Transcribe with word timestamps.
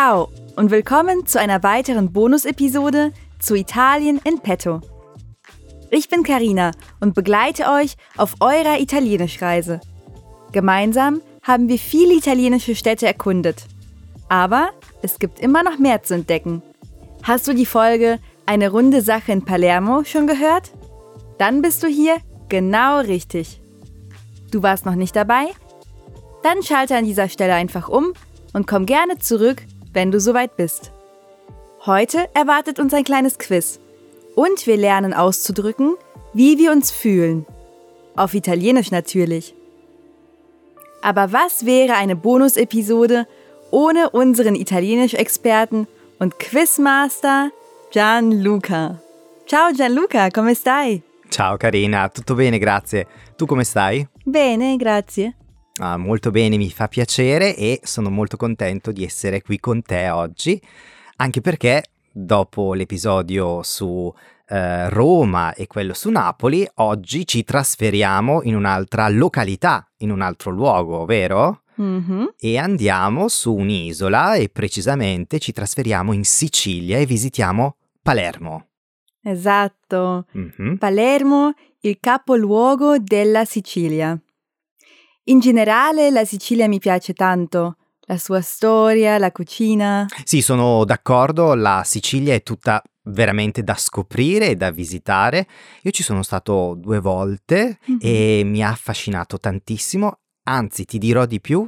Ciao 0.00 0.30
und 0.56 0.70
willkommen 0.70 1.26
zu 1.26 1.38
einer 1.38 1.62
weiteren 1.62 2.10
Bonus-Episode 2.10 3.12
zu 3.38 3.54
Italien 3.54 4.18
in 4.24 4.38
Petto. 4.38 4.80
Ich 5.90 6.08
bin 6.08 6.22
Karina 6.22 6.70
und 7.00 7.14
begleite 7.14 7.66
euch 7.66 7.96
auf 8.16 8.36
eurer 8.40 8.80
Italienischreise. 8.80 9.78
Gemeinsam 10.52 11.20
haben 11.42 11.68
wir 11.68 11.76
viele 11.76 12.14
italienische 12.14 12.74
Städte 12.74 13.06
erkundet. 13.06 13.66
Aber 14.30 14.70
es 15.02 15.18
gibt 15.18 15.38
immer 15.38 15.62
noch 15.62 15.78
mehr 15.78 16.02
zu 16.02 16.14
entdecken. 16.14 16.62
Hast 17.22 17.46
du 17.46 17.52
die 17.52 17.66
Folge 17.66 18.20
Eine 18.46 18.70
runde 18.70 19.02
Sache 19.02 19.32
in 19.32 19.44
Palermo 19.44 20.04
schon 20.04 20.26
gehört? 20.26 20.70
Dann 21.36 21.60
bist 21.60 21.82
du 21.82 21.88
hier 21.88 22.16
genau 22.48 23.00
richtig. 23.00 23.60
Du 24.50 24.62
warst 24.62 24.86
noch 24.86 24.94
nicht 24.94 25.14
dabei? 25.14 25.48
Dann 26.42 26.62
schalte 26.62 26.96
an 26.96 27.04
dieser 27.04 27.28
Stelle 27.28 27.52
einfach 27.52 27.90
um 27.90 28.14
und 28.54 28.66
komm 28.66 28.86
gerne 28.86 29.18
zurück, 29.18 29.62
wenn 29.92 30.10
du 30.10 30.20
soweit 30.20 30.56
bist. 30.56 30.92
Heute 31.86 32.28
erwartet 32.34 32.78
uns 32.78 32.92
ein 32.94 33.04
kleines 33.04 33.38
Quiz 33.38 33.80
und 34.34 34.66
wir 34.66 34.76
lernen 34.76 35.14
auszudrücken, 35.14 35.94
wie 36.32 36.58
wir 36.58 36.72
uns 36.72 36.90
fühlen. 36.90 37.46
Auf 38.16 38.34
Italienisch 38.34 38.90
natürlich. 38.90 39.54
Aber 41.02 41.32
was 41.32 41.64
wäre 41.64 41.94
eine 41.94 42.16
Bonus-Episode 42.16 43.26
ohne 43.70 44.10
unseren 44.10 44.54
Italienisch-Experten 44.54 45.86
und 46.18 46.38
Quizmaster 46.38 47.50
Gianluca? 47.90 49.00
Ciao 49.46 49.72
Gianluca, 49.72 50.30
come 50.30 50.54
stai? 50.54 51.02
Ciao 51.30 51.56
Carina, 51.56 52.08
tutto 52.08 52.34
bene, 52.34 52.58
grazie. 52.58 53.06
Tu 53.36 53.46
come 53.46 53.64
stai? 53.64 54.06
Bene, 54.24 54.76
grazie. 54.76 55.34
Ah, 55.82 55.96
molto 55.96 56.30
bene, 56.30 56.58
mi 56.58 56.70
fa 56.70 56.88
piacere 56.88 57.56
e 57.56 57.80
sono 57.84 58.10
molto 58.10 58.36
contento 58.36 58.92
di 58.92 59.02
essere 59.02 59.40
qui 59.40 59.58
con 59.58 59.80
te 59.80 60.10
oggi, 60.10 60.60
anche 61.16 61.40
perché 61.40 61.84
dopo 62.12 62.74
l'episodio 62.74 63.62
su 63.62 64.12
eh, 64.48 64.90
Roma 64.90 65.54
e 65.54 65.66
quello 65.66 65.94
su 65.94 66.10
Napoli, 66.10 66.68
oggi 66.74 67.26
ci 67.26 67.44
trasferiamo 67.44 68.42
in 68.42 68.56
un'altra 68.56 69.08
località, 69.08 69.90
in 69.98 70.10
un 70.10 70.20
altro 70.20 70.50
luogo, 70.50 71.06
vero? 71.06 71.62
Mm-hmm. 71.80 72.24
E 72.38 72.58
andiamo 72.58 73.28
su 73.28 73.54
un'isola 73.54 74.34
e 74.34 74.50
precisamente 74.50 75.38
ci 75.38 75.52
trasferiamo 75.52 76.12
in 76.12 76.24
Sicilia 76.24 76.98
e 76.98 77.06
visitiamo 77.06 77.76
Palermo. 78.02 78.66
Esatto. 79.22 80.26
Mhm. 80.32 80.76
Palermo, 80.76 81.54
il 81.80 81.96
capoluogo 81.98 82.98
della 82.98 83.46
Sicilia. 83.46 84.20
In 85.30 85.38
generale 85.38 86.10
la 86.10 86.24
Sicilia 86.24 86.66
mi 86.66 86.80
piace 86.80 87.12
tanto. 87.12 87.76
La 88.06 88.18
sua 88.18 88.40
storia, 88.40 89.16
la 89.16 89.30
cucina. 89.30 90.04
Sì, 90.24 90.42
sono 90.42 90.84
d'accordo, 90.84 91.54
la 91.54 91.82
Sicilia 91.84 92.34
è 92.34 92.42
tutta 92.42 92.82
veramente 93.04 93.62
da 93.62 93.76
scoprire 93.76 94.48
e 94.48 94.56
da 94.56 94.72
visitare. 94.72 95.46
Io 95.82 95.92
ci 95.92 96.02
sono 96.02 96.24
stato 96.24 96.74
due 96.76 96.98
volte 96.98 97.78
Mhm. 97.86 97.98
e 98.00 98.42
mi 98.44 98.64
ha 98.64 98.70
affascinato 98.70 99.38
tantissimo, 99.38 100.18
anzi 100.48 100.84
ti 100.84 100.98
dirò 100.98 101.24
di 101.26 101.40
più, 101.40 101.64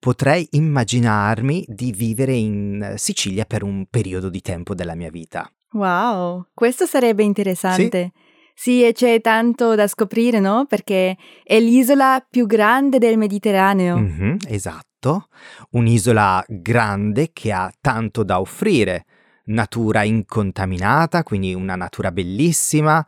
potrei 0.00 0.48
immaginarmi 0.50 1.64
di 1.68 1.92
vivere 1.92 2.34
in 2.34 2.94
Sicilia 2.96 3.44
per 3.44 3.62
un 3.62 3.86
periodo 3.88 4.28
di 4.28 4.40
tempo 4.40 4.74
della 4.74 4.96
mia 4.96 5.10
vita. 5.10 5.48
Wow, 5.74 6.46
questo 6.52 6.86
sarebbe 6.86 7.22
interessante. 7.22 8.12
Sì, 8.12 8.20
e 8.64 8.92
c'è 8.92 9.20
tanto 9.20 9.74
da 9.74 9.86
scoprire, 9.86 10.40
no? 10.40 10.64
Perché 10.66 11.16
è 11.44 11.60
l'isola 11.60 12.24
più 12.28 12.46
grande 12.46 12.98
del 12.98 13.18
Mediterraneo. 13.18 13.98
Mhm, 13.98 14.38
esatto, 14.48 15.28
un'isola 15.72 16.42
grande 16.48 17.30
che 17.32 17.52
ha 17.52 17.70
tanto 17.80 18.24
da 18.24 18.40
offrire, 18.40 19.04
natura 19.44 20.02
incontaminata, 20.04 21.22
quindi 21.22 21.54
una 21.54 21.76
natura 21.76 22.10
bellissima, 22.10 23.06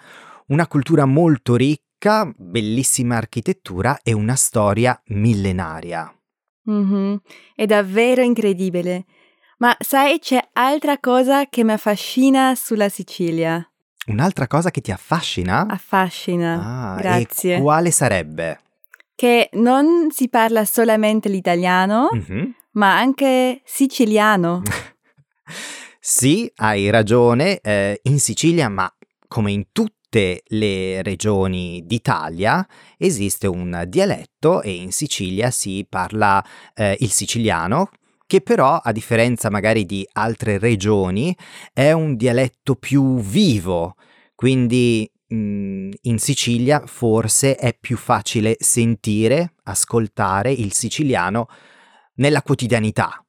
una 0.48 0.66
cultura 0.66 1.06
molto 1.06 1.56
ricca, 1.56 2.30
bellissima 2.36 3.16
architettura 3.16 3.98
e 4.02 4.12
una 4.12 4.34
storia 4.34 5.00
millenaria. 5.06 6.12
Mhm, 6.64 7.20
È 7.54 7.64
davvero 7.64 8.22
incredibile. 8.22 9.06
Ma 9.58 9.74
sai, 9.80 10.18
c'è 10.20 10.50
altra 10.52 10.98
cosa 10.98 11.46
che 11.46 11.64
mi 11.64 11.72
affascina 11.72 12.54
sulla 12.54 12.88
Sicilia. 12.88 13.66
Un'altra 14.08 14.46
cosa 14.46 14.70
che 14.70 14.80
ti 14.80 14.90
affascina? 14.90 15.66
Affascina. 15.68 16.94
Ah, 16.94 17.00
Grazie. 17.00 17.56
E 17.56 17.60
quale 17.60 17.90
sarebbe? 17.90 18.60
Che 19.14 19.50
non 19.54 20.08
si 20.10 20.28
parla 20.28 20.64
solamente 20.64 21.28
l'italiano, 21.28 22.08
Mhm. 22.12 22.54
ma 22.72 22.96
anche 22.98 23.60
siciliano. 23.64 24.62
Sì, 26.00 26.50
hai 26.56 26.88
ragione, 26.90 27.60
eh, 27.60 28.00
in 28.04 28.18
Sicilia, 28.18 28.68
ma 28.70 28.90
come 29.26 29.52
in 29.52 29.66
tutte 29.72 30.42
le 30.46 31.02
regioni 31.02 31.82
d'Italia, 31.84 32.66
esiste 32.96 33.46
un 33.46 33.84
dialetto 33.86 34.62
e 34.62 34.70
in 34.74 34.90
Sicilia 34.92 35.50
si 35.50 35.84
parla 35.86 36.42
eh, 36.74 36.96
il 37.00 37.10
siciliano, 37.10 37.90
che 38.28 38.42
però, 38.42 38.76
a 38.76 38.92
differenza 38.92 39.48
magari 39.48 39.86
di 39.86 40.06
altre 40.12 40.58
regioni, 40.58 41.34
è 41.72 41.92
un 41.92 42.14
dialetto 42.14 42.74
più 42.76 43.18
vivo, 43.20 43.94
quindi 44.34 45.10
mm, 45.32 45.90
in 46.02 46.18
Sicilia 46.18 46.82
forse 46.84 47.56
è 47.56 47.74
più 47.74 47.96
facile 47.96 48.56
sentire, 48.60 49.54
ascoltare 49.64 50.52
il 50.52 50.74
siciliano 50.74 51.48
nella 52.16 52.42
quotidianità, 52.42 53.24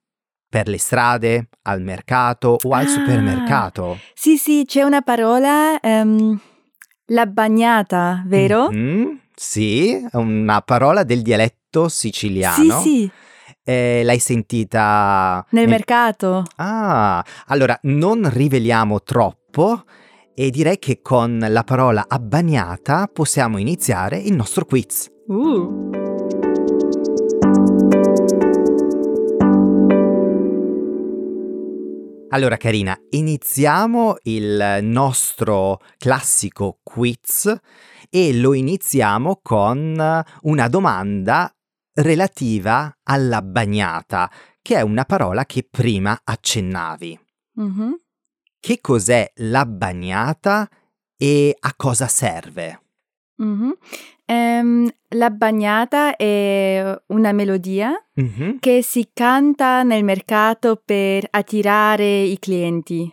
per 0.46 0.68
le 0.68 0.78
strade, 0.78 1.48
al 1.62 1.80
mercato 1.80 2.58
o 2.62 2.72
al 2.72 2.84
Ah. 2.84 2.86
supermercato. 2.86 3.96
Sì, 4.12 4.36
sì, 4.36 4.64
c'è 4.66 4.82
una 4.82 5.00
parola, 5.00 5.80
ehm, 5.80 6.38
la 7.06 7.24
bagnata, 7.26 8.22
vero? 8.26 8.68
Mhm, 8.70 9.18
Sì, 9.34 9.92
è 9.94 10.16
una 10.16 10.60
parola 10.60 11.02
del 11.04 11.22
dialetto 11.22 11.88
Sì, 11.88 11.96
siciliano. 12.10 12.80
sì, 12.82 13.10
Eh, 13.62 14.02
l'hai 14.04 14.18
sentita 14.18 15.44
nel 15.50 15.62
nel- 15.66 15.70
mercato. 15.70 16.44
Ah, 16.56 17.24
allora 17.46 17.78
non 17.82 18.28
riveliamo 18.30 19.02
troppo 19.02 19.84
e 20.34 20.50
direi 20.50 20.78
che 20.78 21.00
con 21.02 21.44
la 21.48 21.64
parola 21.64 22.06
abbagnata 22.08 23.08
possiamo 23.12 23.58
iniziare 23.58 24.18
il 24.18 24.34
nostro 24.34 24.64
quiz. 24.64 25.10
Uh. 25.26 25.90
Allora 32.32 32.56
Carina, 32.56 32.96
iniziamo 33.10 34.14
il 34.22 34.78
nostro 34.82 35.80
classico 35.98 36.78
quiz 36.82 37.52
e 38.08 38.32
lo 38.34 38.54
iniziamo 38.54 39.40
con 39.42 40.22
una 40.42 40.68
domanda 40.68 41.52
relativa 42.02 42.98
alla 43.04 43.42
bagnata, 43.42 44.30
che 44.62 44.76
è 44.76 44.80
una 44.82 45.04
parola 45.04 45.44
che 45.46 45.66
prima 45.68 46.20
accennavi. 46.22 47.18
Mhm. 47.54 47.96
Che 48.58 48.80
cos'è 48.80 49.30
la 49.36 49.64
bagnata 49.64 50.68
e 51.16 51.56
a 51.58 51.74
cosa 51.76 52.06
serve? 52.06 52.80
Mhm. 53.36 53.76
Ehm, 54.26 54.88
la 55.08 55.30
bagnata 55.30 56.14
è 56.16 56.94
una 57.06 57.32
melodia 57.32 57.92
Mhm. 58.14 58.58
che 58.60 58.82
si 58.82 59.10
canta 59.12 59.82
nel 59.82 60.04
mercato 60.04 60.80
per 60.84 61.26
attirare 61.30 62.20
i 62.22 62.38
clienti. 62.38 63.12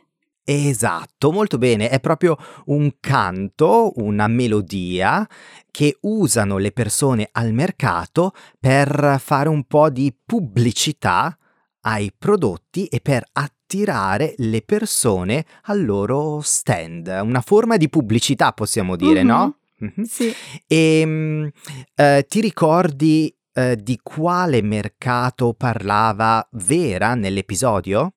Esatto, 0.49 1.33
molto 1.33 1.57
bene, 1.57 1.89
è 1.89 1.99
proprio 1.99 2.37
un 2.67 2.89
canto, 3.01 3.91
una 3.97 4.27
melodia 4.27 5.27
che 5.69 5.97
usano 6.03 6.57
le 6.57 6.71
persone 6.71 7.27
al 7.33 7.51
mercato 7.51 8.31
per 8.57 9.17
fare 9.19 9.49
un 9.49 9.65
po' 9.65 9.89
di 9.89 10.15
pubblicità 10.25 11.37
ai 11.81 12.13
prodotti 12.17 12.85
e 12.85 13.01
per 13.01 13.25
attirare 13.33 14.35
le 14.37 14.61
persone 14.61 15.45
al 15.63 15.83
loro 15.83 16.39
stand. 16.41 17.07
Una 17.23 17.41
forma 17.41 17.75
di 17.75 17.89
pubblicità, 17.89 18.53
possiamo 18.53 18.95
dire, 18.95 19.23
Mhm. 19.23 19.27
no? 19.27 19.57
Mhm. 19.79 20.03
Sì. 20.05 20.33
E 20.65 21.03
mm, 21.05 21.47
eh, 21.95 22.25
ti 22.25 22.39
ricordi 22.39 23.35
eh, 23.53 23.75
di 23.75 23.99
quale 24.01 24.61
mercato 24.61 25.53
parlava 25.53 26.47
Vera 26.51 27.15
nell'episodio? 27.15 28.13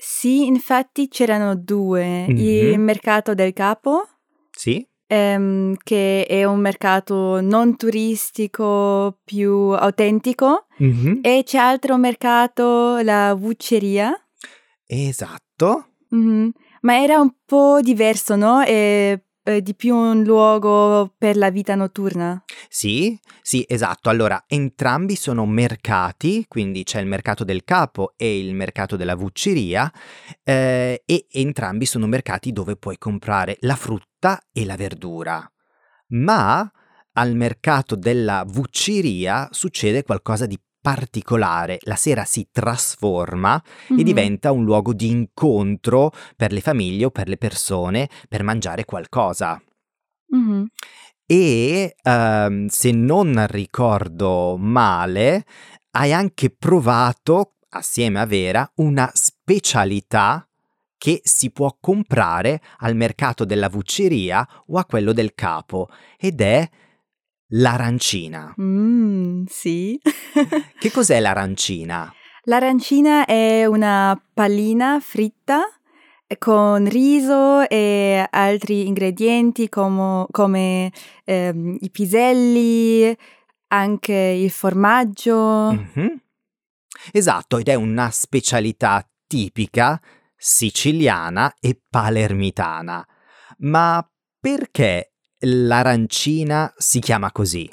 Sì, 0.00 0.46
infatti 0.46 1.08
c'erano 1.08 1.56
due. 1.56 2.26
Mhm. 2.28 2.36
Il 2.36 2.78
mercato 2.78 3.34
del 3.34 3.52
capo, 3.52 4.06
Sì? 4.50 4.86
ehm, 5.06 5.74
che 5.82 6.24
è 6.26 6.44
un 6.44 6.60
mercato 6.60 7.40
non 7.40 7.76
turistico, 7.76 9.18
più 9.24 9.50
autentico, 9.70 10.66
Mhm. 10.78 11.18
e 11.22 11.42
c'è 11.44 11.58
altro 11.58 11.96
mercato, 11.96 12.98
la 12.98 13.34
vucceria. 13.34 14.12
Esatto. 14.86 15.88
Mhm. 16.10 16.52
Ma 16.82 17.02
era 17.02 17.18
un 17.20 17.32
po' 17.44 17.80
diverso, 17.80 18.36
no? 18.36 18.62
E 18.62 19.24
eh, 19.48 19.62
di 19.62 19.74
più 19.74 19.96
un 19.96 20.22
luogo 20.24 21.14
per 21.16 21.36
la 21.36 21.50
vita 21.50 21.74
notturna? 21.74 22.44
Sì, 22.68 23.18
sì, 23.40 23.64
esatto. 23.66 24.10
Allora, 24.10 24.44
entrambi 24.46 25.16
sono 25.16 25.46
mercati, 25.46 26.44
quindi 26.46 26.84
c'è 26.84 27.00
il 27.00 27.06
mercato 27.06 27.44
del 27.44 27.64
capo 27.64 28.12
e 28.16 28.38
il 28.38 28.54
mercato 28.54 28.96
della 28.96 29.14
vucceria, 29.14 29.90
eh, 30.44 31.02
e 31.04 31.26
entrambi 31.30 31.86
sono 31.86 32.06
mercati 32.06 32.52
dove 32.52 32.76
puoi 32.76 32.98
comprare 32.98 33.56
la 33.60 33.76
frutta 33.76 34.38
e 34.52 34.66
la 34.66 34.76
verdura. 34.76 35.50
Ma 36.08 36.70
al 37.12 37.34
mercato 37.34 37.96
della 37.96 38.44
vucceria 38.46 39.48
succede 39.50 40.02
qualcosa 40.02 40.44
di 40.46 40.58
particolare. 40.92 41.76
La 41.82 41.96
sera 41.96 42.24
si 42.24 42.48
trasforma 42.50 43.62
Mhm. 43.88 43.98
e 43.98 44.02
diventa 44.02 44.52
un 44.52 44.64
luogo 44.64 44.94
di 44.94 45.08
incontro 45.10 46.12
per 46.34 46.50
le 46.50 46.62
famiglie 46.62 47.04
o 47.06 47.10
per 47.10 47.28
le 47.28 47.36
persone 47.36 48.08
per 48.26 48.42
mangiare 48.42 48.86
qualcosa. 48.86 49.60
Mhm. 50.30 50.66
E 51.26 51.94
ehm, 52.02 52.66
se 52.68 52.90
non 52.90 53.46
ricordo 53.48 54.56
male, 54.56 55.44
hai 55.90 56.14
anche 56.14 56.48
provato, 56.48 57.56
assieme 57.70 58.20
a 58.20 58.24
Vera, 58.24 58.70
una 58.76 59.10
specialità 59.12 60.48
che 60.96 61.20
si 61.22 61.50
può 61.50 61.76
comprare 61.78 62.62
al 62.78 62.96
mercato 62.96 63.44
della 63.44 63.68
vucceria 63.68 64.46
o 64.68 64.78
a 64.78 64.86
quello 64.86 65.12
del 65.12 65.34
capo, 65.34 65.88
ed 66.18 66.40
è 66.40 66.66
l'arancina. 67.48 68.54
Mm, 68.60 69.44
sì. 69.46 70.00
Che 70.78 70.90
cos'è 70.90 71.20
l'arancina? 71.20 72.12
L'arancina 72.44 73.26
è 73.26 73.66
una 73.66 74.20
pallina 74.32 75.00
fritta 75.00 75.62
con 76.38 76.88
riso 76.88 77.66
e 77.68 78.26
altri 78.30 78.86
ingredienti 78.86 79.68
come, 79.68 80.26
come, 80.30 80.92
ehm, 81.24 81.76
i 81.80 81.90
piselli, 81.90 83.16
anche 83.68 84.14
il 84.14 84.50
formaggio. 84.50 85.72
Mhm. 85.72 86.20
Esatto, 87.12 87.58
ed 87.58 87.68
è 87.68 87.74
una 87.74 88.10
specialità 88.10 89.06
tipica 89.26 90.00
siciliana 90.36 91.54
e 91.60 91.80
palermitana. 91.88 93.06
Ma 93.58 94.06
perché 94.40 95.12
l'arancina 95.40 96.72
si 96.76 97.00
chiama 97.00 97.32
così? 97.32 97.70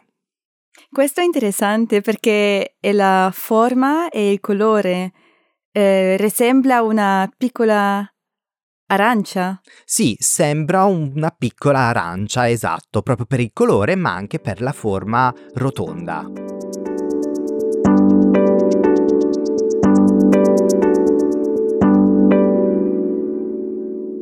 Questo 0.91 1.21
è 1.21 1.23
interessante 1.23 2.01
perché 2.01 2.75
è 2.79 2.91
la 2.91 3.31
forma 3.33 4.09
e 4.09 4.31
il 4.31 4.39
colore. 4.39 5.11
Eh, 5.71 6.15
resembla 6.17 6.81
una 6.81 7.29
piccola 7.35 8.07
arancia. 8.87 9.59
Sì, 9.83 10.15
sembra 10.19 10.85
una 10.85 11.31
piccola 11.31 11.79
arancia, 11.79 12.49
esatto, 12.49 13.01
proprio 13.01 13.25
per 13.25 13.39
il 13.39 13.51
colore, 13.51 13.95
ma 13.95 14.13
anche 14.13 14.39
per 14.39 14.61
la 14.61 14.71
forma 14.71 15.33
rotonda. 15.55 16.25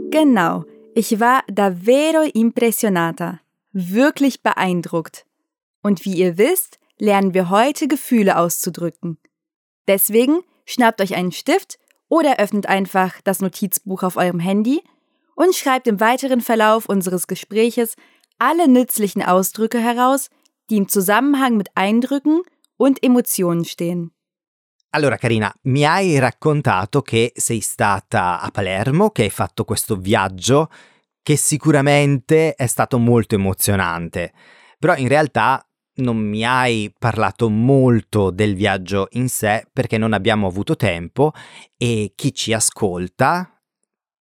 Genau, 0.10 0.66
ich 0.96 1.20
war 1.20 1.44
davvero 1.48 2.22
impressionata, 2.22 3.40
wirklich 3.72 4.42
beeindruckt. 4.42 5.26
Und 5.82 6.06
wie 6.06 6.14
ihr 6.14 6.38
wisst, 6.38 6.80
lernen 6.98 7.34
wir 7.34 7.50
heute 7.50 7.88
Gefühle 7.88 8.38
auszudrücken. 8.38 9.18
Deswegen 9.88 10.42
schnappt 10.66 11.02
euch 11.02 11.16
einen 11.16 11.32
Stift 11.32 11.78
oder 12.08 12.40
öffnet 12.40 12.68
einfach 12.68 13.20
das 13.24 13.42
Notizbuch 13.42 14.04
auf 14.04 14.16
eurem 14.16 14.40
Handy 14.40 14.82
und 15.36 15.56
schreibt 15.56 15.88
im 15.88 16.00
weiteren 16.00 16.42
Verlauf 16.42 16.86
unseres 16.86 17.28
Gespräches 17.28 17.96
alle 18.38 18.68
nützlichen 18.68 19.24
Ausdrücke 19.24 19.80
heraus, 19.80 20.30
die 20.70 20.78
im 20.78 20.88
Zusammenhang 20.88 21.58
mit 21.58 21.70
Eindrücken 21.76 22.44
und 22.78 23.04
Emotionen 23.04 23.66
stehen. 23.66 24.13
Allora, 24.96 25.18
Carina, 25.18 25.52
mi 25.64 25.86
hai 25.86 26.20
raccontato 26.20 27.02
che 27.02 27.32
sei 27.36 27.62
stata 27.62 28.40
a 28.40 28.52
Palermo, 28.52 29.10
che 29.10 29.24
hai 29.24 29.32
fatto 29.32 29.66
questo 29.66 29.96
viaggio 29.96 30.70
che 31.24 31.36
sicuramente 31.36 32.54
è 32.54 32.68
stato 32.68 33.00
molto 33.00 33.34
emozionante, 33.34 34.34
però 34.78 34.96
in 34.96 35.08
realtà 35.08 35.68
non 35.96 36.18
mi 36.18 36.46
hai 36.46 36.94
parlato 36.96 37.50
molto 37.50 38.30
del 38.30 38.54
viaggio 38.54 39.08
in 39.14 39.30
sé 39.30 39.66
perché 39.74 39.98
non 39.98 40.14
abbiamo 40.14 40.46
avuto 40.46 40.76
tempo 40.76 41.32
e 41.76 42.12
chi 42.16 42.32
ci 42.32 42.54
ascolta 42.54 43.48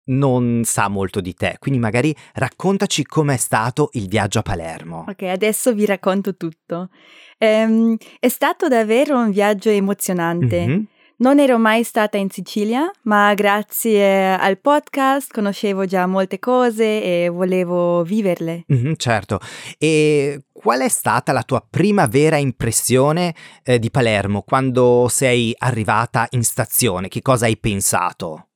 non 0.07 0.63
sa 0.65 0.89
molto 0.89 1.21
di 1.21 1.35
te, 1.35 1.57
quindi 1.59 1.79
magari 1.79 2.15
raccontaci 2.35 3.05
com'è 3.05 3.37
stato 3.37 3.91
il 3.93 4.09
viaggio 4.09 4.41
a 4.41 4.43
Palermo. 4.43 5.05
Ok, 5.09 5.23
adesso 5.23 5.73
vi 5.75 5.85
racconto 5.85 6.37
tutto. 6.37 6.91
Ehm, 7.39 7.97
è 8.19 8.29
stato 8.29 8.69
davvero 8.69 9.19
un 9.19 9.31
viaggio 9.31 9.71
emozionante. 9.71 10.67
Mhm. 10.67 10.87
Non 11.19 11.39
ero 11.39 11.57
mai 11.57 11.83
stata 11.83 12.19
in 12.19 12.29
Sicilia, 12.29 12.91
ma 13.05 13.33
grazie 13.33 14.35
al 14.35 14.59
podcast 14.59 15.33
conoscevo 15.33 15.87
già 15.87 16.07
molte 16.07 16.39
cose 16.39 17.03
e 17.03 17.31
volevo 17.31 18.03
viverle. 18.03 18.65
Mhm, 18.67 18.97
certo. 18.97 19.41
E 19.79 20.43
qual 20.53 20.81
è 20.81 20.89
stata 20.91 21.33
la 21.33 21.43
tua 21.43 21.67
prima 21.69 22.05
vera 22.07 22.37
impressione 22.37 23.35
eh, 23.65 23.79
di 23.79 23.91
Palermo 23.91 24.43
quando 24.43 25.07
sei 25.09 25.55
arrivata 25.57 26.27
in 26.33 26.45
stazione? 26.45 27.09
Che 27.09 27.23
cosa 27.23 27.47
hai 27.47 27.57
pensato? 27.57 28.49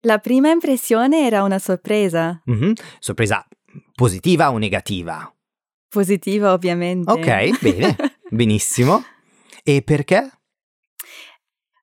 La 0.00 0.18
prima 0.18 0.50
impressione 0.50 1.24
era 1.26 1.42
una 1.42 1.58
sorpresa, 1.58 2.38
Mhm, 2.44 2.74
Sorpresa 2.98 3.46
positiva 3.94 4.50
o 4.50 4.58
negativa? 4.58 5.30
Positiva 5.96 6.52
ovviamente. 6.52 7.10
Ok, 7.10 7.58
bene, 7.60 7.96
benissimo. 8.28 9.02
E 9.64 9.80
perché? 9.80 10.30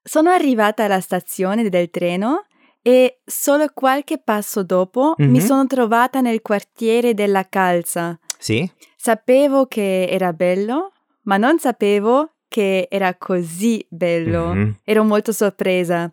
Sono 0.04 0.30
arrivata 0.30 0.84
alla 0.84 1.00
stazione 1.00 1.68
del 1.70 1.90
treno 1.90 2.46
e 2.82 3.22
solo 3.26 3.66
qualche 3.74 4.20
passo 4.20 4.62
dopo 4.64 5.16
mi 5.18 5.40
Mhm. 5.40 5.46
sono 5.46 5.66
trovata 5.66 6.22
nel 6.22 6.42
quartiere 6.42 7.14
della 7.16 7.48
Calza. 7.48 8.20
Sì? 8.38 8.70
Sapevo 8.96 9.66
che 9.66 10.06
era 10.10 10.32
bello, 10.34 10.92
ma 11.24 11.38
non 11.38 11.58
sapevo 11.58 12.34
che 12.48 12.88
era 12.92 13.16
così 13.16 13.84
bello. 13.90 14.54
Mhm. 14.54 14.76
Ero 14.84 15.04
molto 15.04 15.32
sorpresa. 15.32 16.12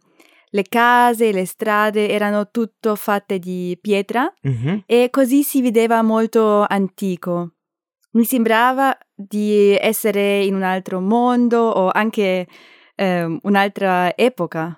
Le 0.52 0.62
case, 0.68 1.32
le 1.32 1.44
strade 1.44 2.08
erano 2.08 2.50
tutto 2.50 2.96
fatte 2.96 3.38
di 3.38 3.76
pietra 3.80 4.32
Mhm. 4.42 4.82
e 4.86 5.08
così 5.10 5.42
si 5.42 5.60
vedeva 5.62 6.02
molto 6.02 6.64
antico. 6.68 7.52
Mi 8.12 8.24
sembrava 8.24 8.96
di 9.14 9.76
essere 9.80 10.42
in 10.42 10.54
un 10.54 10.62
altro 10.62 11.00
mondo 11.00 11.60
o 11.60 11.90
anche 11.92 12.46
ehm, 12.96 13.38
un'altra 13.42 14.16
epoca. 14.16 14.76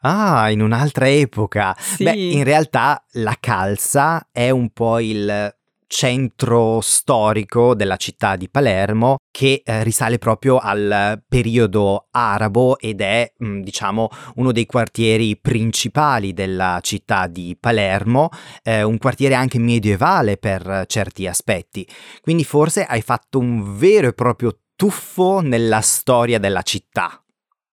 Ah, 0.00 0.50
in 0.50 0.60
un'altra 0.60 1.08
epoca. 1.08 1.76
Sì. 1.78 2.04
Beh, 2.04 2.12
in 2.14 2.42
realtà 2.42 3.04
la 3.12 3.36
Calza 3.38 4.28
è 4.32 4.50
un 4.50 4.70
po' 4.70 4.98
il 4.98 5.54
centro 5.92 6.80
storico 6.80 7.74
della 7.74 7.96
città 7.96 8.36
di 8.36 8.48
Palermo 8.48 9.18
che 9.30 9.60
eh, 9.62 9.84
risale 9.84 10.16
proprio 10.16 10.56
al 10.56 11.22
periodo 11.28 12.06
arabo 12.12 12.78
ed 12.78 13.02
è, 13.02 13.30
mm, 13.44 13.60
diciamo, 13.60 14.08
uno 14.36 14.52
dei 14.52 14.64
quartieri 14.64 15.36
principali 15.36 16.32
della 16.32 16.78
città 16.80 17.26
di 17.26 17.54
Palermo, 17.60 18.30
eh, 18.62 18.82
un 18.82 18.96
quartiere 18.96 19.34
anche 19.34 19.58
medievale 19.58 20.38
per 20.38 20.84
certi 20.86 21.26
aspetti. 21.26 21.86
Quindi 22.22 22.44
forse 22.44 22.84
hai 22.84 23.02
fatto 23.02 23.38
un 23.38 23.76
vero 23.76 24.08
e 24.08 24.14
proprio 24.14 24.60
tuffo 24.74 25.40
nella 25.40 25.82
storia 25.82 26.38
della 26.38 26.62
città. 26.62 27.22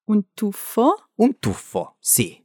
Un 0.08 0.34
tuffo? 0.34 1.12
Un 1.16 1.40
tuffo, 1.40 1.96
sì. 2.00 2.39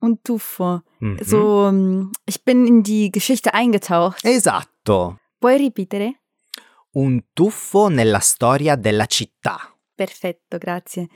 Un 0.00 0.20
tuffo. 0.22 0.82
Mhm. 1.00 1.22
So, 1.22 1.70
mm, 1.72 2.10
ich 2.26 2.42
bin 2.44 2.66
in 2.66 2.82
die 2.82 3.10
Geschichte 3.10 3.50
eingetaucht. 3.52 4.24
Esatto, 4.24 5.18
Puoi 5.38 5.56
ripetere? 5.58 6.14
un 6.92 7.20
tuffo 7.32 7.88
nella 7.88 8.18
storia 8.18 8.74
della 8.76 9.06
città. 9.06 9.58
Perfetto, 9.94 10.58
grazie. 10.58 11.06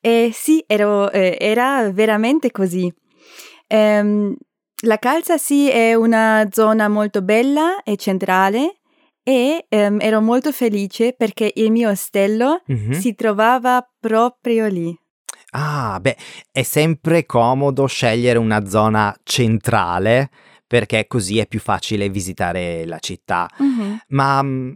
Eh, 0.00 0.30
sì, 0.34 0.64
ero, 0.66 1.10
eh, 1.12 1.36
era 1.38 1.90
veramente 1.92 2.50
così. 2.50 2.92
Ehm, 3.68 4.34
la 4.86 4.96
Calza 4.98 5.36
sì 5.38 5.68
è 5.68 5.94
una 5.94 6.48
zona 6.50 6.88
molto 6.88 7.22
bella 7.22 7.82
e 7.84 7.96
centrale 7.96 8.80
e 9.22 9.66
ehm, 9.68 10.00
ero 10.00 10.20
molto 10.20 10.50
felice 10.52 11.12
perché 11.12 11.52
il 11.54 11.70
mio 11.70 11.90
ostello 11.90 12.62
Mhm. 12.66 12.92
si 12.92 13.14
trovava 13.14 13.86
proprio 14.00 14.66
lì. 14.66 14.98
Ah, 15.52 15.98
beh, 16.00 16.16
è 16.52 16.62
sempre 16.62 17.26
comodo 17.26 17.86
scegliere 17.86 18.38
una 18.38 18.66
zona 18.66 19.14
centrale 19.24 20.30
perché 20.66 21.06
così 21.08 21.38
è 21.38 21.46
più 21.48 21.58
facile 21.58 22.08
visitare 22.08 22.86
la 22.86 22.98
città. 23.00 23.50
Mhm. 23.58 24.00
Ma 24.08 24.42
mm, 24.42 24.72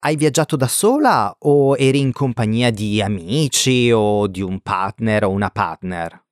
hai 0.00 0.16
viaggiato 0.16 0.54
da 0.56 0.68
sola 0.68 1.34
o 1.40 1.76
eri 1.76 1.98
in 1.98 2.12
compagnia 2.12 2.70
di 2.70 3.00
amici 3.02 3.90
o 3.90 4.26
di 4.28 4.42
un 4.42 4.60
partner 4.60 5.24
o 5.24 5.30
una 5.30 5.50
partner? 5.50 6.23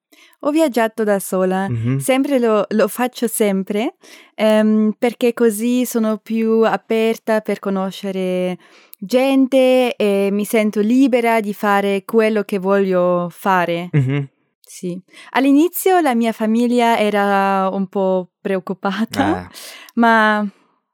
Ho 0.44 0.50
viaggiato 0.50 1.04
da 1.04 1.20
sola, 1.20 1.68
Mhm. 1.68 1.98
sempre 1.98 2.38
lo, 2.40 2.64
lo 2.70 2.88
faccio 2.88 3.28
sempre, 3.28 3.94
ehm, 4.34 4.92
perché 4.98 5.32
così 5.34 5.84
sono 5.86 6.16
più 6.18 6.62
aperta 6.64 7.40
per 7.40 7.60
conoscere 7.60 8.58
gente 8.98 9.94
e 9.94 10.30
mi 10.32 10.44
sento 10.44 10.80
libera 10.80 11.40
di 11.40 11.54
fare 11.54 12.04
quello 12.04 12.42
che 12.42 12.58
voglio 12.58 13.28
fare. 13.30 13.88
Mhm. 13.92 14.28
Sì. 14.60 15.00
All'inizio 15.30 16.00
la 16.00 16.14
mia 16.14 16.32
famiglia 16.32 16.98
era 16.98 17.68
un 17.72 17.86
po' 17.86 18.30
preoccupata, 18.40 19.42
Eh, 19.44 19.48
ma 19.94 20.44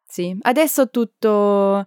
sì, 0.07 0.37
adesso 0.43 0.91
tutto, 0.91 1.87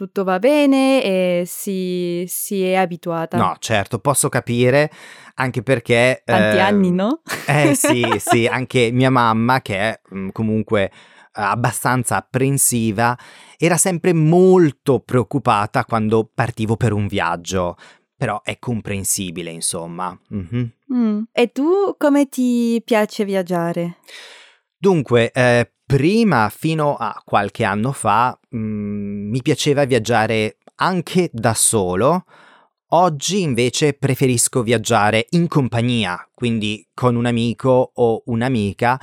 tutto 0.00 0.24
va 0.24 0.38
bene 0.38 1.02
e 1.02 1.42
si, 1.44 2.24
si 2.26 2.62
è 2.62 2.74
abituata. 2.74 3.36
no, 3.36 3.56
certo, 3.58 3.98
posso 3.98 4.30
capire, 4.30 4.90
anche 5.34 5.62
perché... 5.62 6.22
Tanti 6.24 6.56
eh, 6.56 6.60
anni, 6.60 6.90
no? 6.90 7.20
Eh 7.46 7.74
sì, 7.74 8.06
sì, 8.16 8.46
anche 8.48 8.90
mia 8.92 9.10
mamma, 9.10 9.60
che 9.60 9.76
è 9.76 10.00
mm, 10.14 10.30
comunque 10.30 10.84
eh, 10.84 10.90
abbastanza 11.32 12.16
apprensiva, 12.16 13.14
era 13.58 13.76
sempre 13.76 14.14
molto 14.14 15.00
preoccupata 15.00 15.84
quando 15.84 16.30
partivo 16.32 16.76
per 16.76 16.94
un 16.94 17.06
viaggio. 17.06 17.76
Però 18.16 18.40
è 18.42 18.58
comprensibile, 18.58 19.50
insomma. 19.50 20.18
Mhm. 20.28 20.72
Mm. 20.94 21.22
E 21.30 21.52
tu 21.52 21.94
come 21.98 22.26
ti 22.30 22.80
piace 22.82 23.26
viaggiare? 23.26 23.98
Dunque, 24.78 25.30
eh, 25.30 25.72
prima, 25.90 26.48
fino 26.50 26.94
a 26.94 27.20
qualche 27.24 27.64
anno 27.64 27.90
fa, 27.90 28.38
mm, 28.54 29.28
mi 29.28 29.42
piaceva 29.42 29.84
viaggiare 29.86 30.58
anche 30.76 31.28
da 31.32 31.52
solo. 31.52 32.26
Oggi 32.92 33.40
invece 33.40 33.94
preferisco 33.94 34.62
viaggiare 34.62 35.26
in 35.30 35.48
compagnia, 35.48 36.24
quindi 36.32 36.86
con 36.94 37.16
un 37.16 37.26
amico 37.26 37.90
o 37.92 38.22
un'amica, 38.26 39.00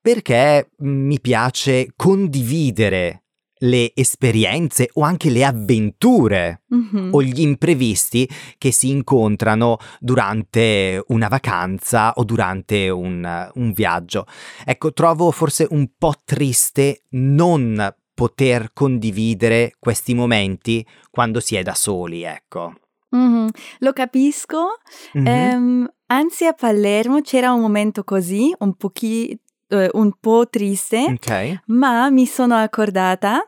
perché 0.00 0.70
mm, 0.82 1.06
mi 1.06 1.20
piace 1.20 1.92
condividere 1.94 3.19
le 3.62 3.92
esperienze 3.94 4.88
o 4.94 5.02
anche 5.02 5.28
le 5.30 5.44
avventure 5.44 6.62
Mhm. 6.68 7.08
o 7.12 7.22
gli 7.22 7.40
imprevisti 7.40 8.28
che 8.58 8.72
si 8.72 8.88
incontrano 8.90 9.76
durante 9.98 11.02
una 11.08 11.28
vacanza 11.28 12.12
o 12.14 12.24
durante 12.24 12.88
un, 12.88 13.50
un 13.54 13.72
viaggio. 13.72 14.26
Ecco, 14.64 14.92
trovo 14.92 15.30
forse 15.30 15.66
un 15.70 15.90
po' 15.98 16.14
triste 16.24 17.02
non 17.10 17.94
poter 18.14 18.70
condividere 18.72 19.74
questi 19.78 20.14
momenti 20.14 20.86
quando 21.10 21.40
si 21.40 21.56
è 21.56 21.62
da 21.62 21.74
soli, 21.74 22.22
ecco. 22.22 22.74
Mhm. 23.10 23.48
Lo 23.78 23.92
capisco. 23.92 24.78
Mhm. 25.14 25.26
Ehm, 25.26 25.92
anzi, 26.06 26.46
a 26.46 26.52
Palermo 26.52 27.20
c'era 27.22 27.52
un 27.52 27.60
momento 27.60 28.04
così, 28.04 28.54
un, 28.60 28.74
pochi- 28.74 29.36
eh, 29.68 29.88
un 29.94 30.12
po' 30.20 30.46
triste, 30.48 30.98
ok. 31.18 31.62
ma 31.66 32.08
mi 32.10 32.26
sono 32.26 32.54
accordata, 32.56 33.44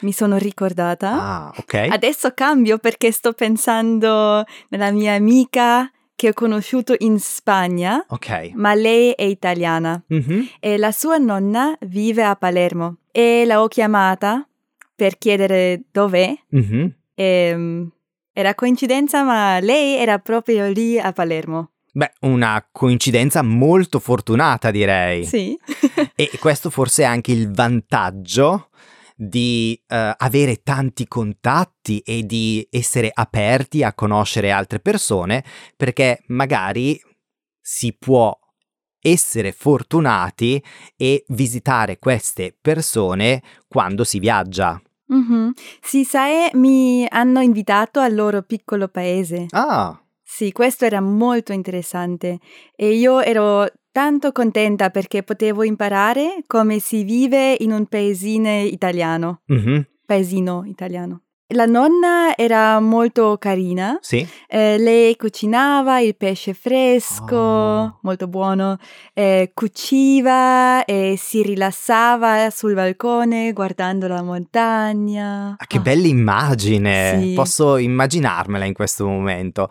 mi 0.00 0.12
sono 0.12 0.36
ricordata. 0.38 1.10
Ah, 1.12 1.52
ok. 1.56 1.88
Adesso 1.90 2.32
cambio 2.34 2.78
perché 2.78 3.10
sto 3.12 3.32
pensando 3.32 4.44
nella 4.68 4.90
mia 4.90 5.14
amica 5.14 5.90
che 6.14 6.28
ho 6.28 6.32
conosciuto 6.32 6.94
in 6.98 7.18
Spagna, 7.18 8.04
Ok. 8.08 8.50
ma 8.54 8.74
lei 8.74 9.12
è 9.12 9.22
italiana 9.22 10.02
Mhm. 10.08 10.48
e 10.60 10.76
la 10.76 10.92
sua 10.92 11.16
nonna 11.16 11.76
vive 11.86 12.24
a 12.24 12.36
Palermo 12.36 12.98
e 13.10 13.44
la 13.46 13.62
ho 13.62 13.68
chiamata 13.68 14.46
per 14.94 15.16
chiedere 15.16 15.84
dov'è 15.90 16.34
Mhm. 16.50 16.94
e 17.14 17.52
mm, 17.56 17.86
era 18.32 18.54
coincidenza, 18.54 19.22
ma 19.22 19.58
lei 19.60 19.96
era 19.96 20.18
proprio 20.18 20.68
lì 20.68 20.98
a 20.98 21.12
Palermo. 21.12 21.70
Beh, 21.92 22.12
una 22.20 22.64
coincidenza 22.70 23.42
molto 23.42 23.98
fortunata, 23.98 24.70
direi. 24.70 25.24
Sì. 25.24 25.58
E 26.14 26.30
questo 26.38 26.68
forse 26.70 27.02
è 27.02 27.06
anche 27.06 27.32
il 27.32 27.50
vantaggio 27.50 28.68
di 29.22 29.78
eh, 29.86 30.14
avere 30.16 30.62
tanti 30.62 31.06
contatti 31.06 31.98
e 31.98 32.24
di 32.24 32.66
essere 32.70 33.10
aperti 33.12 33.82
a 33.82 33.92
conoscere 33.92 34.50
altre 34.50 34.80
persone, 34.80 35.44
perché 35.76 36.22
magari 36.28 36.98
si 37.60 37.92
può 37.92 38.34
essere 38.98 39.52
fortunati 39.52 40.62
e 40.96 41.24
visitare 41.28 41.98
queste 41.98 42.56
persone 42.58 43.42
quando 43.68 44.04
si 44.04 44.18
viaggia. 44.18 44.80
Mhm. 45.06 45.52
Sì, 45.82 46.04
sai, 46.04 46.48
mi 46.54 47.06
hanno 47.08 47.40
invitato 47.40 48.00
al 48.00 48.14
loro 48.14 48.40
piccolo 48.42 48.88
paese. 48.88 49.46
Ah, 49.50 50.00
Sì, 50.22 50.52
questo 50.52 50.84
era 50.84 51.00
molto 51.00 51.52
interessante 51.52 52.38
e 52.76 52.94
io 52.94 53.20
ero 53.20 53.66
tanto 53.92 54.32
contenta 54.32 54.90
perché 54.90 55.22
potevo 55.22 55.62
imparare 55.62 56.44
come 56.46 56.78
si 56.78 57.02
vive 57.04 57.56
in 57.60 57.72
un 57.72 57.86
paesino 57.86 58.60
italiano. 58.62 59.40
mhm, 59.46 59.86
Paesino 60.06 60.64
italiano. 60.66 61.22
La 61.52 61.66
nonna 61.66 62.36
era 62.36 62.78
molto 62.78 63.36
carina, 63.36 63.98
sì. 64.00 64.24
eh, 64.46 64.78
lei 64.78 65.16
cucinava 65.16 65.98
il 65.98 66.14
pesce 66.16 66.54
fresco, 66.54 67.34
Oh. 67.36 67.98
molto 68.02 68.28
buono, 68.28 68.76
eh, 69.14 69.50
cuciva 69.52 70.84
e 70.84 71.16
si 71.18 71.42
rilassava 71.42 72.50
sul 72.50 72.74
balcone 72.74 73.52
guardando 73.52 74.06
la 74.06 74.22
montagna. 74.22 75.56
Ah, 75.58 75.66
che 75.66 75.78
Ah, 75.78 75.80
bella 75.80 76.06
immagine! 76.06 77.20
Sì. 77.20 77.32
Posso 77.34 77.78
immaginarmela 77.78 78.64
in 78.64 78.72
questo 78.72 79.08
momento. 79.08 79.68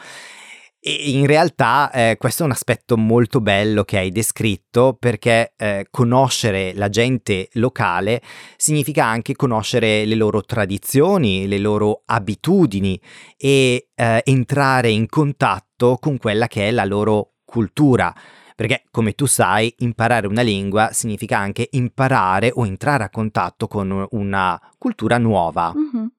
E 0.81 1.11
in 1.11 1.25
realtà 1.25 1.91
eh, 1.91 2.15
questo 2.17 2.43
è 2.43 2.45
un 2.45 2.53
aspetto 2.53 2.95
molto 2.95 3.41
bello 3.41 3.83
che 3.83 3.97
hai 3.97 4.11
descritto 4.11 4.95
perché 4.97 5.53
eh, 5.57 5.87
conoscere 5.91 6.73
la 6.73 6.87
gente 6.87 7.49
locale 7.53 8.21
significa 8.55 9.03
anche 9.03 9.35
conoscere 9.35 10.05
le 10.05 10.15
loro 10.15 10.41
tradizioni, 10.41 11.47
le 11.47 11.57
loro 11.57 12.03
abitudini 12.05 12.99
e 13.35 13.89
eh, 13.93 14.21
entrare 14.23 14.89
in 14.89 15.07
contatto 15.09 15.97
con 15.99 16.17
quella 16.17 16.47
che 16.47 16.69
è 16.69 16.71
la 16.71 16.85
loro 16.85 17.33
cultura. 17.43 18.15
Perché, 18.55 18.83
come 18.91 19.13
tu 19.13 19.25
sai, 19.25 19.73
imparare 19.79 20.27
una 20.27 20.41
lingua 20.41 20.89
significa 20.91 21.37
anche 21.37 21.67
imparare 21.71 22.51
o 22.53 22.65
entrare 22.65 23.03
a 23.03 23.09
contatto 23.09 23.67
con 23.67 24.05
una 24.11 24.59
cultura 24.77 25.17
nuova. 25.17 25.73
mhm. 25.75 26.11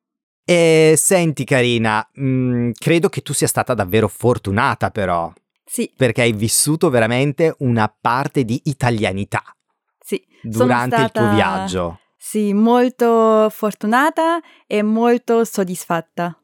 E 0.51 0.95
senti, 0.97 1.45
Carina, 1.45 2.05
mm, 2.21 2.73
credo 2.77 3.09
che 3.09 3.21
tu 3.21 3.33
sia 3.33 3.47
stata 3.47 3.73
davvero 3.73 4.09
fortunata, 4.09 4.91
però, 4.91 5.33
Sì, 5.65 5.89
perché 5.97 6.23
hai 6.23 6.33
vissuto 6.33 6.91
veramente 6.91 7.55
una 7.59 7.87
parte 8.01 8.45
di 8.45 8.61
italianità 8.65 9.45
sì. 10.05 10.21
Durante 10.43 10.97
il 11.03 11.13
tuo 11.13 11.23
stata- 11.23 11.35
viaggio. 11.37 11.99
Sì, 12.17 12.53
molto 12.53 13.49
fortunata 13.49 14.41
e 14.67 14.83
molto 14.83 15.45
soddisfatta, 15.45 16.37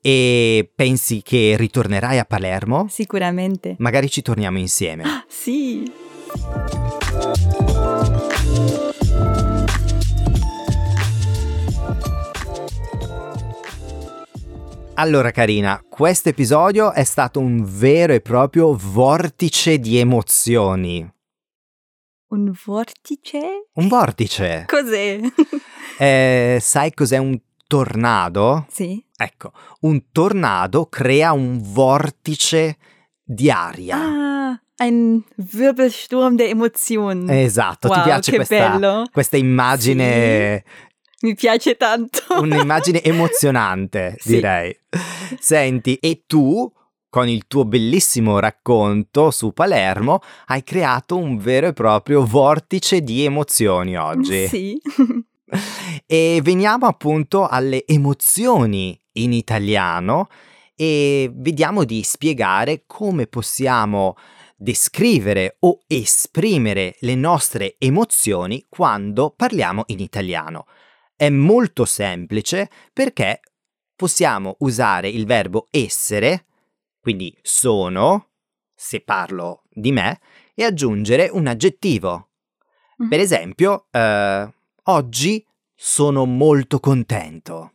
E 0.00 0.70
pensi 0.72 1.20
che 1.22 1.56
ritornerai 1.58 2.20
a 2.20 2.24
Palermo? 2.24 2.86
sicuramente. 2.88 3.74
Magari 3.78 4.08
ci 4.10 4.22
torniamo 4.22 4.58
insieme. 4.58 5.02
Sì. 5.26 5.90
Allora, 14.96 15.32
Carina, 15.32 15.82
questo 15.88 16.28
episodio 16.28 16.92
è 16.92 17.02
stato 17.02 17.40
un 17.40 17.64
vero 17.66 18.12
e 18.12 18.20
proprio 18.20 18.74
vortice 18.76 19.78
di 19.78 19.98
emozioni. 19.98 21.06
Un 22.28 22.52
vortice? 22.64 23.68
Un 23.74 23.88
vortice. 23.88 24.64
Cos'è? 24.70 25.20
Eh, 25.98 26.58
sai 26.60 26.92
cos'è 26.94 27.18
un 27.18 27.38
tornado? 27.66 28.66
sì. 28.70 29.02
Ecco, 29.16 29.52
un 29.80 30.10
tornado 30.10 30.86
crea 30.86 31.32
un 31.32 31.60
vortice 31.62 32.76
di 33.22 33.48
aria. 33.50 33.96
Ah, 33.96 34.60
ein 34.76 35.24
Wirbelsturm 35.52 36.34
der 36.36 36.48
Emotionen. 36.48 37.30
Esatto, 37.30 37.88
ti 37.88 37.94
Wow, 37.94 38.04
piace 38.04 38.30
che 38.32 38.36
questa, 38.38 38.68
bello. 38.70 39.04
questa 39.12 39.36
immagine, 39.36 40.64
Mi 41.20 41.34
piace 41.36 41.76
tanto. 41.76 42.23
Un'immagine 42.40 43.02
emozionante, 43.04 44.16
Sì. 44.18 44.34
direi. 44.36 44.76
Senti, 45.38 45.96
e 45.96 46.24
tu, 46.26 46.70
con 47.08 47.28
il 47.28 47.46
tuo 47.46 47.64
bellissimo 47.64 48.38
racconto 48.38 49.30
su 49.30 49.52
Palermo, 49.52 50.20
hai 50.46 50.62
creato 50.62 51.16
un 51.16 51.38
vero 51.38 51.68
e 51.68 51.72
proprio 51.72 52.24
vortice 52.24 53.02
di 53.02 53.24
emozioni 53.24 53.96
oggi. 53.96 54.46
Sì. 54.48 54.80
E 56.06 56.40
veniamo 56.42 56.86
appunto 56.86 57.46
alle 57.46 57.84
emozioni 57.86 58.98
in 59.12 59.32
italiano 59.32 60.28
e 60.74 61.30
vediamo 61.32 61.84
di 61.84 62.02
spiegare 62.02 62.82
come 62.86 63.26
possiamo 63.28 64.16
descrivere 64.56 65.56
o 65.60 65.80
esprimere 65.86 66.96
le 67.00 67.14
nostre 67.14 67.76
emozioni 67.78 68.64
quando 68.68 69.32
parliamo 69.36 69.84
in 69.86 70.00
italiano. 70.00 70.66
È 71.16 71.28
molto 71.28 71.84
semplice 71.84 72.68
perché 72.92 73.40
possiamo 73.94 74.56
usare 74.60 75.08
il 75.08 75.26
verbo 75.26 75.68
essere, 75.70 76.46
quindi 77.00 77.36
sono, 77.42 78.30
se 78.74 79.00
parlo 79.00 79.62
di 79.70 79.92
me 79.92 80.20
e 80.54 80.64
aggiungere 80.64 81.28
un 81.30 81.46
aggettivo. 81.46 82.30
Mm. 83.02 83.08
Per 83.08 83.20
esempio, 83.20 83.86
eh, 83.90 84.52
oggi 84.84 85.46
sono 85.74 86.24
molto 86.24 86.80
contento. 86.80 87.72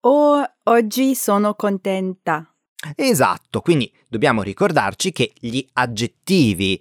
Oh, 0.00 0.42
oggi 0.64 1.14
sono 1.14 1.54
contenta. 1.54 2.46
Esatto, 2.96 3.60
quindi 3.60 3.92
dobbiamo 4.08 4.42
ricordarci 4.42 5.12
che 5.12 5.32
gli 5.38 5.64
aggettivi 5.74 6.80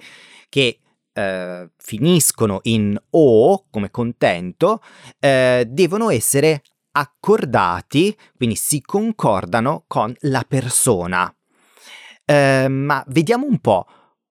che 0.49 0.80
eh, 1.13 1.69
finiscono 1.77 2.59
in 2.63 2.99
o 3.11 3.65
come 3.69 3.91
contento 3.91 4.81
eh, 5.19 5.65
devono 5.67 6.09
essere 6.09 6.63
accordati, 6.91 8.15
quindi 8.35 8.55
si 8.55 8.81
concordano 8.81 9.83
con 9.87 10.13
la 10.21 10.43
persona. 10.47 11.33
Eh, 12.25 12.67
ma 12.67 13.03
vediamo 13.07 13.45
un 13.45 13.59
po' 13.59 13.85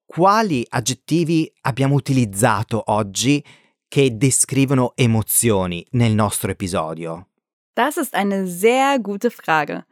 quali 0.05 0.67
aggettivi 0.69 1.51
abbiamo 1.63 1.95
utilizzato 1.95 2.83
oggi 2.87 3.45
che 3.89 4.17
descrivono 4.17 4.93
emozioni 4.95 5.85
nel 5.93 6.13
nostro 6.13 6.51
episodio. 6.51 7.27
Das 7.75 7.97
ist 7.97 8.15
eine 8.15 8.47
sehr 8.47 8.99
gute 9.01 9.31
Frage. 9.31 9.85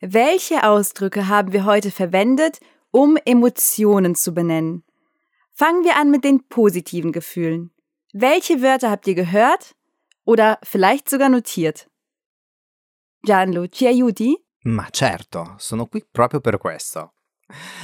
Welche 0.00 0.62
Ausdrücke 0.62 1.28
haben 1.28 1.52
wir 1.52 1.64
heute 1.64 1.90
verwendet, 1.90 2.58
um 2.90 3.16
Emotionen 3.24 4.14
zu 4.14 4.32
benennen? 4.32 4.82
Fangen 5.56 5.84
wir 5.84 5.96
an 5.96 6.10
mit 6.10 6.24
den 6.24 6.48
positiven 6.48 7.12
Gefühlen. 7.12 7.70
Welche 8.12 8.60
Wörter 8.60 8.90
habt 8.90 9.06
ihr 9.06 9.14
gehört 9.14 9.76
oder 10.24 10.58
vielleicht 10.64 11.08
sogar 11.08 11.28
notiert? 11.28 11.88
Gianlu, 13.24 13.68
ci 13.68 13.86
aiuti? 13.86 14.36
Ma 14.64 14.88
certo, 14.90 15.54
sono 15.58 15.86
qui 15.86 16.04
proprio 16.10 16.40
per 16.40 16.58
questo. 16.58 17.12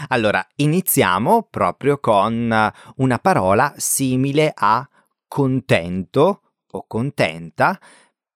Allora, 0.08 0.44
iniziamo 0.56 1.46
proprio 1.48 2.00
con 2.00 2.72
una 2.96 3.18
parola 3.20 3.72
simile 3.76 4.52
a 4.52 4.88
contento 5.28 6.42
o 6.72 6.84
contenta 6.88 7.78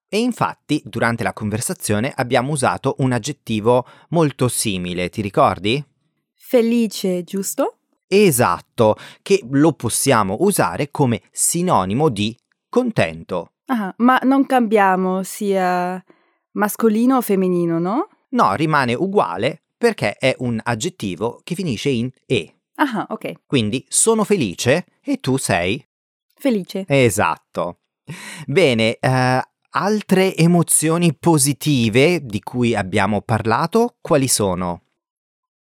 e 0.07 0.17
infatti 0.17 0.81
durante 0.85 1.23
la 1.23 1.33
conversazione 1.33 2.13
abbiamo 2.15 2.53
usato 2.53 2.95
un 2.99 3.11
aggettivo 3.11 3.85
molto 4.11 4.47
simile, 4.47 5.09
ti 5.09 5.21
ricordi? 5.21 5.83
Felice, 6.35 7.25
giusto? 7.25 7.74
Esatto, 8.07 8.95
che 9.21 9.41
lo 9.49 9.73
possiamo 9.73 10.37
usare 10.39 10.91
come 10.91 11.21
sinonimo 11.31 12.09
di 12.09 12.35
contento. 12.69 13.53
Ah, 13.67 13.93
ma 13.97 14.19
non 14.23 14.45
cambiamo 14.45 15.23
sia 15.23 16.03
mascolino 16.51 17.17
o 17.17 17.21
femminino, 17.21 17.79
no? 17.79 18.07
No, 18.29 18.53
rimane 18.55 18.93
uguale 18.93 19.63
perché 19.77 20.15
è 20.15 20.35
un 20.39 20.59
aggettivo 20.63 21.39
che 21.43 21.55
finisce 21.55 21.89
in 21.89 22.09
e. 22.25 22.53
Aha, 22.75 23.07
ok. 23.09 23.41
Quindi 23.45 23.85
sono 23.87 24.23
felice 24.23 24.85
e 25.01 25.17
tu 25.17 25.37
sei 25.37 25.83
Felice. 26.37 26.85
Esatto. 26.87 27.79
Bene, 28.45 28.97
eh, 28.99 29.41
altre 29.71 30.35
emozioni 30.35 31.15
positive 31.15 32.19
di 32.23 32.39
cui 32.41 32.75
abbiamo 32.75 33.21
parlato, 33.21 33.95
quali 34.01 34.27
sono? 34.27 34.81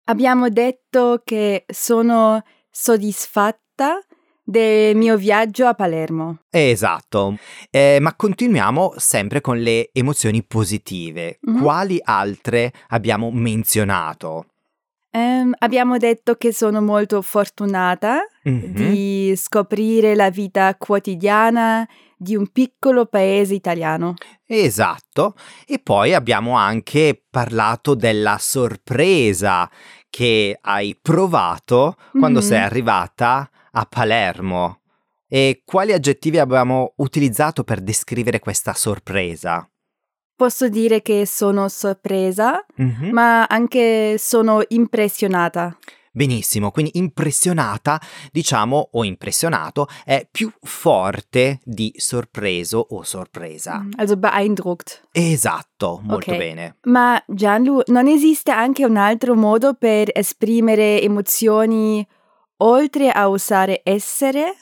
Abbiamo 0.05 0.49
detto 0.49 1.23
che 1.25 1.65
sono 1.69 2.43
soddisfatta 2.71 3.99
del 4.45 4.97
mio 4.97 5.17
viaggio 5.17 5.67
a 5.67 5.75
Palermo. 5.75 6.41
Esatto, 6.51 7.37
Eh, 7.71 7.99
ma 8.01 8.15
continuiamo 8.15 8.95
sempre 8.97 9.41
con 9.41 9.59
le 9.59 9.91
emozioni 9.93 10.43
positive. 10.43 11.39
Mhm. 11.41 11.63
Quali 11.63 12.01
altre 12.03 12.73
abbiamo 12.89 13.31
menzionato? 13.31 14.47
Ehm, 15.15 15.55
abbiamo 15.59 15.99
detto 15.99 16.37
che 16.37 16.53
sono 16.55 16.81
molto 16.81 17.21
fortunata 17.21 18.27
Mhm. 18.45 18.73
di 18.73 19.35
scoprire 19.37 20.15
la 20.15 20.31
vita 20.31 20.75
quotidiana 20.77 21.87
di 22.17 22.35
un 22.35 22.47
piccolo 22.51 23.05
paese 23.07 23.53
italiano. 23.55 24.15
Esatto, 24.47 25.35
e 25.67 25.79
poi 25.81 26.15
abbiamo 26.15 26.57
anche 26.57 27.23
parlato 27.29 27.95
della 27.95 28.39
sorpresa 28.39 29.69
che 30.09 30.59
hai 30.61 30.97
provato 31.01 31.97
quando 32.19 32.41
Mhm. 32.41 32.45
sei 32.47 32.59
arrivata 32.61 33.51
a 33.73 33.85
Palermo. 33.87 34.81
E 35.29 35.63
quali 35.65 35.93
aggettivi 35.93 36.39
abbiamo 36.39 36.93
utilizzato 36.97 37.65
per 37.65 37.81
descrivere 37.81 38.39
questa 38.39 38.75
sorpresa? 38.75 39.67
Posso 40.43 40.69
dire 40.69 41.03
che 41.03 41.25
sono 41.25 41.69
sorpresa, 41.69 42.67
Mhm. 42.75 43.11
ma 43.13 43.45
anche 43.45 44.17
sono 44.19 44.61
impressionata. 44.71 45.79
Benissimo, 46.11 46.73
quindi 46.73 46.99
impressionata, 46.99 48.01
diciamo, 48.33 48.89
o 48.91 49.05
impressionato, 49.05 49.87
è 50.05 50.27
più 50.29 50.53
forte 50.61 51.61
di 51.63 51.93
sorpreso 51.95 52.85
o 52.91 53.05
sorpresa. 53.05 53.87
Also 53.95 54.17
beeindruckt. 54.17 55.11
Esatto, 55.13 56.01
molto 56.03 56.33
Ok. 56.33 56.37
bene. 56.39 56.77
Ma 56.87 57.23
Gianlu, 57.29 57.83
non 57.87 58.09
esiste 58.09 58.51
anche 58.51 58.85
un 58.85 58.97
altro 58.97 59.37
modo 59.37 59.75
per 59.75 60.11
esprimere 60.13 61.01
emozioni 61.01 62.05
oltre 62.57 63.11
a 63.13 63.29
usare 63.29 63.81
essere? 63.85 64.57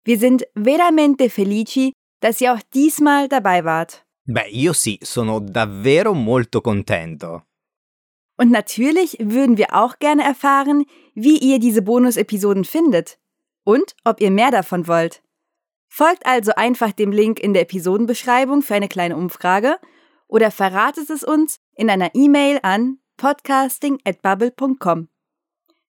Wir 0.04 0.17
sind 0.17 0.48
veramente 0.56 1.30
felici, 1.30 1.93
dass 2.19 2.41
ihr 2.41 2.56
auch 2.56 2.62
diesmal 2.74 3.30
dabei 3.30 3.63
wart. 3.63 4.08
Beh, 4.26 4.50
io 4.50 4.74
sì, 4.74 4.98
sono 5.04 5.39
davvero 5.39 6.15
molto 6.15 6.62
contento. 6.62 7.43
Und 8.39 8.50
natürlich 8.50 9.17
würden 9.19 9.60
wir 9.60 9.76
auch 9.76 10.00
gerne 10.00 10.24
erfahren, 10.24 10.88
wie 11.13 11.38
ihr 11.38 11.60
diese 11.60 11.84
Bonus-Episoden 11.84 12.65
findet 12.65 13.19
und 13.69 13.95
ob 14.03 14.19
ihr 14.19 14.32
mehr 14.32 14.49
davon 14.49 14.88
wollt. 14.88 15.21
Folgt 15.88 16.25
also 16.25 16.53
einfach 16.55 16.91
dem 16.91 17.12
Link 17.12 17.39
in 17.39 17.53
der 17.53 17.62
Episodenbeschreibung 17.62 18.63
für 18.63 18.73
eine 18.73 18.88
kleine 18.88 19.15
Umfrage 19.15 19.77
oder 20.27 20.49
verratet 20.49 21.12
es 21.12 21.23
uns 21.23 21.60
in 21.75 21.91
einer 21.91 22.15
E-Mail 22.15 22.58
an 22.63 22.97
podcasting@bubble.com. 23.17 25.10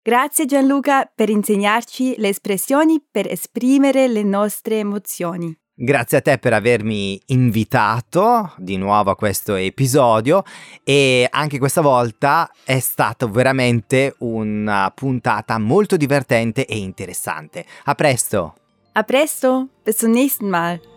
Grazie 0.04 0.48
Gianluca 0.48 1.06
per 1.16 1.30
insegnarci 1.30 2.16
le 2.18 2.30
espressioni 2.30 3.00
per 3.12 3.32
esprimere 3.32 4.08
le 4.08 4.24
nostre 4.24 4.80
emozioni. 4.80 5.56
Grazie 5.80 6.18
a 6.18 6.22
te 6.22 6.40
per 6.40 6.54
avermi 6.54 7.22
invitato 7.28 8.54
di 8.58 8.78
nuovo 8.78 9.12
a 9.12 9.16
questo 9.16 9.54
episodio 9.54 10.42
e 10.84 11.28
anche 11.30 11.60
questa 11.60 11.82
volta 11.82 12.52
è 12.64 12.80
stata 12.80 13.28
veramente 13.28 14.16
una 14.20 14.92
puntata 14.96 15.60
molto 15.60 15.96
divertente 15.96 16.66
e 16.66 16.80
interessante. 16.80 17.64
A 17.84 17.94
presto! 17.94 18.56
A 18.94 19.04
presto, 19.04 19.68
bis 19.84 19.98
zum 19.98 20.14
nächsten 20.14 20.50
Mal. 20.50 20.97